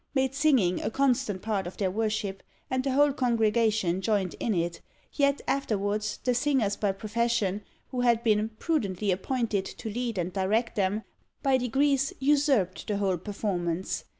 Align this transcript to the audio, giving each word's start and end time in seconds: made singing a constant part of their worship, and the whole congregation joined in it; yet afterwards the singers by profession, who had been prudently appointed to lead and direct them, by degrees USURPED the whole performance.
made 0.15 0.33
singing 0.33 0.81
a 0.81 0.89
constant 0.89 1.43
part 1.43 1.67
of 1.67 1.77
their 1.77 1.91
worship, 1.91 2.41
and 2.71 2.83
the 2.83 2.91
whole 2.93 3.13
congregation 3.13 4.01
joined 4.01 4.33
in 4.39 4.55
it; 4.55 4.81
yet 5.13 5.41
afterwards 5.47 6.17
the 6.23 6.33
singers 6.33 6.75
by 6.75 6.91
profession, 6.91 7.61
who 7.89 8.01
had 8.01 8.23
been 8.23 8.49
prudently 8.57 9.11
appointed 9.11 9.63
to 9.63 9.91
lead 9.91 10.17
and 10.17 10.33
direct 10.33 10.75
them, 10.75 11.03
by 11.43 11.55
degrees 11.55 12.13
USURPED 12.19 12.87
the 12.87 12.97
whole 12.97 13.19
performance. 13.19 14.03